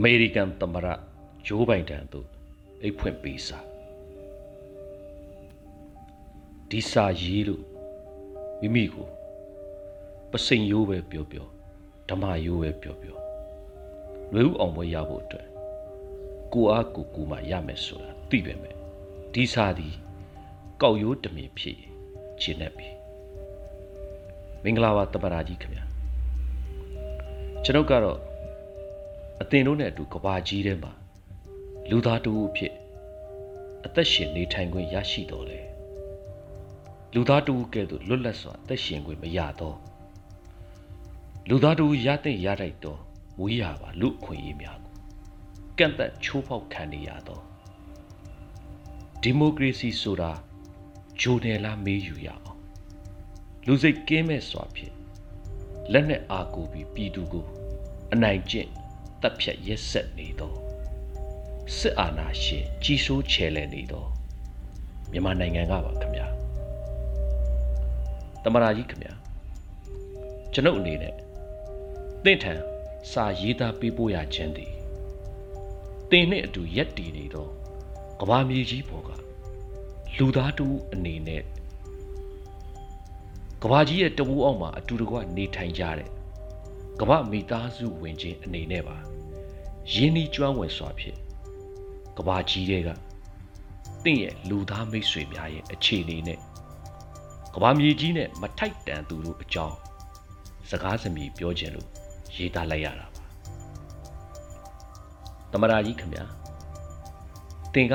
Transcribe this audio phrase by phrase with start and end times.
[0.00, 0.86] အမေရိကန်သမ္မတ
[1.46, 2.28] ဂျိုးဘိုင်ဒန်တို့
[2.82, 3.58] အိတ်ဖွင့်ပေးစာ
[6.70, 7.64] ဒီစာရေးလို့
[8.60, 9.08] မိမိကို
[10.30, 11.46] ပစိန်ရိုးပဲပြောပြော
[12.08, 13.18] ဓမ္မရိုးပဲပြောပြော
[14.32, 15.48] လွေဦးအောင်ပွဲရဖို့အတွက်
[16.52, 18.74] ကိုအားကိုကိုမှရမယ်ဆိုတာသိပေမဲ့
[19.34, 19.88] ဒီစာဒီ
[20.82, 21.78] ကောက်ရိုးတမင်ဖြစ်
[22.40, 22.88] ခြေနဲ့ပြီ
[24.62, 25.84] မင်္ဂလာပါတပ္ပရာကြီးခင်ဗျာ
[27.64, 28.27] ကျွန်ုပ်ကတော့
[29.42, 30.92] အသင်တို့နဲ့အတူကဘာကြီးထဲမှာ
[31.90, 32.74] လူသားတူအဖြစ်
[33.86, 35.60] အသက်ရှင်နေထိုင်ခွင့်ရရှိတော်လေ
[37.14, 39.78] လူသားတူကဲ့သို့လွတ်လပ်စွာအသက်ရှင်ခွင့်မရတော့
[41.48, 43.00] လူသားတူရတဲ့ရတိုက်တော့
[43.40, 44.94] ဝေးရပါလူအခွင့်အရေးများကို
[45.78, 47.42] ကန့်သက်ချိုးဖောက်ခံနေရတော့
[49.22, 50.32] ဒီမိုကရေစီဆိုတာ
[51.20, 52.58] ဂျိုနယ်လာမေးယူရအောင်
[53.66, 54.94] လူစိတ်ကင်းမဲ့စွာဖြင့်
[55.92, 57.46] လက်နဲ့အာကိုပြီးပြည်သူကို
[58.12, 58.70] အနိုင်ကျင့်
[59.22, 60.54] တပ်ဖြတ်ရက်ဆက်နေသော
[61.76, 64.06] စစ်အာဏာရှင်ကြီးစိုးချယ်လှယ်နေသော
[65.10, 66.26] မြန်မာနိုင်ငံကပါခင်ဗျာ
[68.44, 69.14] တမရာကြီးခင်ဗျာ
[70.52, 71.14] ကျွန်ုပ်အနေနဲ့
[72.24, 72.52] တင့်ထံ
[73.10, 74.72] စာရေးသားပေးပို့ရခြင်းသည်
[76.10, 77.48] တင်နဲ့အတူရက်တည်နေသော
[78.20, 79.10] ကဘာမြေကြီးပေါ်က
[80.16, 81.42] လူသားတူအနေနဲ့
[83.62, 86.08] ကဘာကြီးရဲ့တဝူအောက်မှာအတူတကွနေထိုင်ကြတဲ့
[87.00, 88.96] ကဘာမိသားစုဝင်ချင်းအနေနဲ့ပါ
[89.92, 91.18] ရင်းနှီးကျွမ်းဝင်စွာဖြင့်
[92.16, 92.90] ကဘာကြီးတွေက
[94.04, 96.38] တင့်ရဲ့လူသားမိတ်ဆွေများရဲ့အခြေအနေနဲ့
[97.54, 99.76] ကဘာမြေကြီးနဲ့မထိုက်တန်သူတို့အကြောင်း
[100.70, 101.88] စကားစမြည်ပြောခြင်းလို့
[102.36, 103.24] ရေးသားလိုက်ရတာပါ
[105.52, 106.24] တမရာကြီးခင်ဗျာ
[107.74, 107.94] တင်က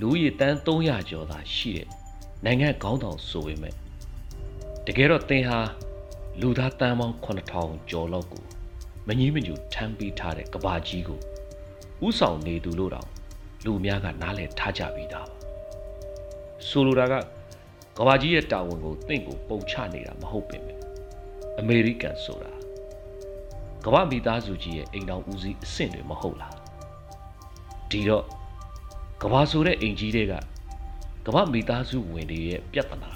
[0.00, 1.88] လူရည်တန်း300ကျော်သာရှိတဲ့
[2.44, 3.74] နိုင်ငံခေါင်းဆောင်ဆိုပေမဲ့
[4.86, 5.58] တကယ်တော့တင်ဟာ
[6.40, 8.44] လူသားတန်းပေါင်း9000ကျော်လောက်ကို
[9.06, 11.20] မငီးမညူထမ်းပေးထားတဲ့ကဘာကြီးကို
[12.06, 13.08] ဥဆောင်နေသူလို့တောင်
[13.64, 15.36] လူများကနားလည်ထားကြပြီးသားပါ
[16.68, 17.14] ဆိုလိုတာက
[17.98, 20.74] ကဘာကြီးရဲ့တာဝန်ကိုတင့်ကိုပုံချနေတာမဟုတ်ပင်ပဲ
[21.58, 22.52] အမေရိကန်ဆိုတာ
[23.84, 26.56] ကဘာမိသားစုကြီးရဲ့အိမ်တော်ဦးစီးအဆင့်တွေမဟုတ်လား
[27.90, 28.24] ဒီတော့
[29.22, 30.34] ကဘာဆိုတဲ့အိမ်ကြီးတွေက
[31.26, 33.10] ကဘာမိသားစုဝင်တွေရဲ့ပြဿနာ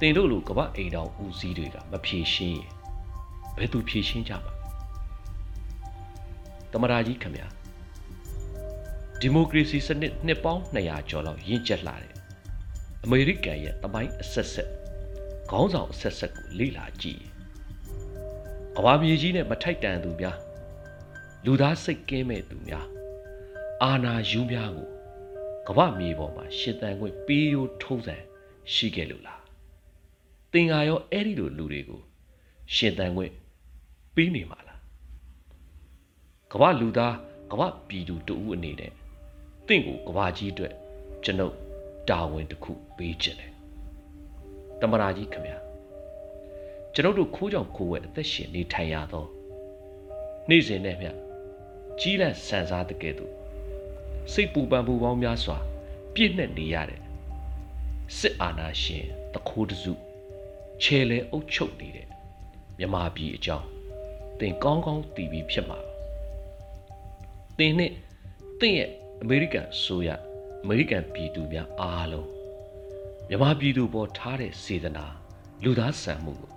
[0.00, 2.70] ကိုတင်တို့လိုကဘာအိမ်တော်ဦးစီးတွေကမဖြေရှင်းရင်
[3.56, 4.52] ဘယ်သူဖြေရှင်းကြမှာ
[6.72, 7.46] တမရာကြီးခင်ဗျာ
[9.20, 12.12] ဒီမိုကရေစီစနစ်နှစ်ပေါင်း200ကျော်လောက်ရင့်ကျက်လာတဲ့
[13.04, 14.70] အမေရိကန်ရဲ့တမိုင်းအဆက်ဆက်
[15.50, 17.22] ခေါင်းဆောင်အဆက်ဆက်ကိုလေ့လာကြည့်
[18.76, 20.38] ကဘာမြေကြီးနဲ့မထိုက်တန်သူများ
[21.44, 22.86] လူသားစိတ်ကင်းမဲ့သူများ
[23.82, 24.88] အာနာယူများကို
[25.66, 28.16] ကဘာမြေပေါ်မှာရှစ်တန်ခွင့်ပေးရိုးထုံးစံ
[28.74, 29.37] ရှိခဲ့လို့လား
[30.52, 32.00] သင်္ကာရောအဲ့ဒီလိုလူတွေကို
[32.74, 33.32] ရှင်တန်ခွင့်
[34.14, 34.80] ပေးနေမှာလား
[36.52, 37.14] ကမ္ဘာလူသား
[37.50, 38.92] ကမ္ဘာပြည်သူတဦးအနေနဲ့
[39.68, 40.72] တင့်ကိုကမ္ဘာကြီးအတွက်
[41.24, 41.54] ကျွန်ုပ်
[42.08, 43.52] တာဝန်တစ်ခုပေးခြင်းတယ်
[44.80, 45.58] တမရာကြီးခင်ဗျာ
[46.94, 49.26] ကျွန်ုပ်တို့ခိုးကြောင်ခိုးဝဲအသက်ရှင်နေထိုင်ရသော
[50.48, 51.06] နေ့စဉ်နဲ့မြ
[52.00, 53.32] ကြီးလန့်ဆန်စားတဲ့ကဲ့သို့
[54.32, 55.58] စိတ်ပူပန်ပူပေါင်းများစွာ
[56.14, 57.00] ပြည့်နှက်နေရတဲ့
[58.18, 59.04] စစ်အာဏာရှင်
[59.34, 59.92] တခိုးတစု
[60.82, 62.06] ခြေလဲအုပ်ချုပ်နေတဲ့
[62.78, 63.66] မြမပြည်အကြောင်း
[64.38, 65.78] သင်ကောင်းကောင်းသိပြီးဖြစ်မှာ
[67.58, 67.92] သင်နဲ့
[68.60, 68.90] သင်ရဲ့
[69.22, 70.08] အမေရိကန်ဆိုရ
[70.62, 72.28] အမေရိကန်ပြည်သူများအားလုံး
[73.28, 75.06] မြမပြည်သူပေါ်ထားတဲ့စေတနာ
[75.64, 76.52] လူသားဆန်မှုကို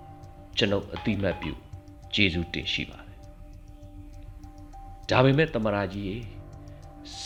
[0.57, 1.53] ကျွန်ုပ်အတိမတ်ပြု
[2.13, 3.19] ကျေးဇူးတင်ရှိပါတယ်
[5.09, 6.15] ဒါပေမဲ့တမရာကြီး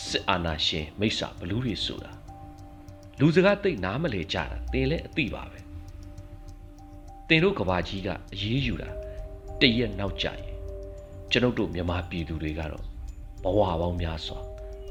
[0.08, 2.12] စစ်အာဏာရှင်မိစ္ဆာဘလူးတွေဆိုတာ
[3.20, 5.65] လူစကားတိတ်နားမလဲကြတာသင်လည်းအသိပါပဲ
[7.28, 8.90] တင်တို့ကဘာကြီးကအရေးယူတာ
[9.60, 10.56] တရက်နောက်ကြရင်
[11.30, 12.84] ကျွန်ုပ်တို့မြန်မာပြည်သူတွေကတော့
[13.42, 14.38] ဘဝပေါင်းများစွာ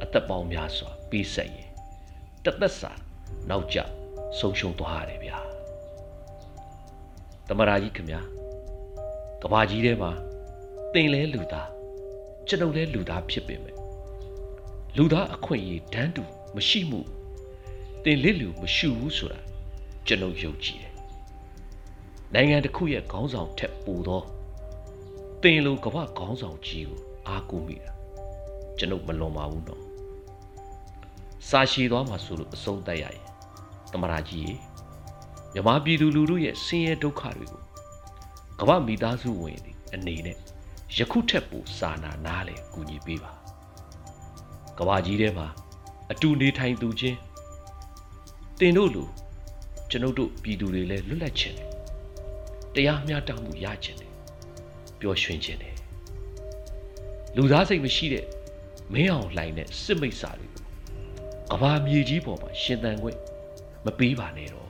[0.04, 1.70] အသက်ပေါင်းများစွာပြီးဆက်ရင်
[2.46, 2.92] တသက်စာ
[3.50, 3.78] နောက်ကျ
[4.38, 5.38] ဆုံးရှုံးသွားရတယ်ဗျာ
[7.48, 8.22] တမရာကြီးခင်ဗျာ
[9.42, 10.12] ကဘာကြီးထဲမှာ
[10.94, 11.70] တင်လဲလူသား
[12.48, 13.76] ကျွန်ုပ်လဲလူသားဖြစ်ပေမဲ့
[14.98, 16.24] လူသားအခွင့်အရေးတန်းတူ
[16.56, 17.02] မရှိမှု
[18.04, 19.40] တင်လစ်လူမရှိဘူးဆိုတာ
[20.08, 20.95] ကျွန်ုပ်ယုံကြည်တယ်
[22.38, 24.22] နိုင်ငံတစ်ခုရဲ့ခေါင်းဆောင်ထက်ပိုသော
[25.44, 27.92] တင်လိုကမ္ဘာခေါင်းဆောင်ကြီးကိုအားကိုးမိတာ
[28.78, 29.82] ကျွန်ုပ်မလွန်ပါဘူးနော်
[31.50, 33.24] စာရှည်သွားမှာဆိုလို့အဆုံးတတ်ရရင်
[33.94, 34.56] တမရာကြီး
[35.54, 37.62] မြမပြည်သူလူထုရဲ့ဆင်းရဲဒုက္ခတွေကို
[38.60, 40.38] ကမ္ဘာမိသားစုဝင်တွေအနေနဲ့
[40.98, 43.32] ယခုထက်ပိုစာနာနားလေကူညီပေးပါ
[44.78, 45.48] ကဘာကြီးထဲမှာ
[46.12, 47.18] အတူနေထိုင်သူချင်း
[48.60, 49.04] တင်တို့လူ
[49.90, 51.75] ကျွန်ုပ်တို့ပြည်သူတွေလည်းလွတ်လပ်ခြင်းတ
[52.88, 54.13] ရားမျှတမှုရခြင်းတယ်
[55.00, 55.75] ပျော်ရွှင်ခြင်းတယ်
[57.36, 58.25] လူသားစိတ်မရှိတဲ့
[58.94, 60.63] မင်းအောင်လှိုင်တဲ့စစ်မိတ်စာတွေကို
[61.51, 63.19] ကဘာမြေကြီးပေါ်မှာရှင်သန်ခွင့်
[63.86, 64.69] မပေးပါနဲ့တော့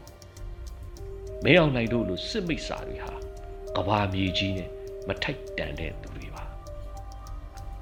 [1.43, 3.13] မင်းအောင်လှိုင်တို့လိုစစ်မိတ်စာတွေဟာ
[3.75, 4.69] ကဘာမြေကြီးနဲ့
[5.07, 6.43] မထိုက်တန်တဲ့သူတွေပါ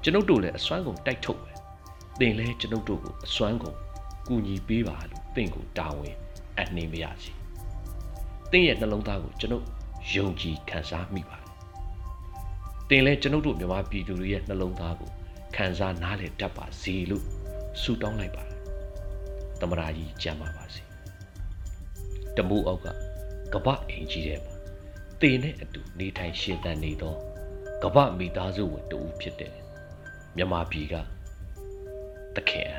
[0.02, 1.52] ကျွန်ုပ်တို့လည်းအစွမ်းကုန်တိုက်ထုတ်ပဲ
[2.20, 3.76] သင်လည်းကျွန်ုပ်တို့ကိုအစွမ်းကုန်
[4.26, 6.16] ကူညီပေးပါလို့သင်ကိုတာဝန်
[6.58, 7.32] အနှင်းမရစီ
[8.50, 9.66] သင်ရဲ့နှလုံးသားကိုကျွန်ုပ်
[10.12, 11.50] ယုံကြည်ခံစားမိပါတယ်
[12.88, 15.10] သင်လည်းကျွန်ုပ်တို့မြန်မာပြည်သူတွေရဲ့နှလုံးသားကို
[15.56, 17.24] ခံစားနားလည်တတ်ပါစေလို့
[17.80, 18.58] ဆုတောင်းလိုက်ပါတယ်
[19.60, 20.82] သမရာကြီးကြမ်းပါပါစေ
[22.36, 22.86] တမိုးအောက်က
[23.52, 24.54] ကပ္ပအင်ကြီးထဲမှာ
[25.20, 27.14] တင်နဲ့အတူနေထိုင်ရှင်သန်နေသော
[27.82, 29.52] ကပ္ပမိသားစုဝင်တူဖြစ်တဲ့
[30.36, 30.94] မြန်မာပြည်က
[32.36, 32.70] တခင်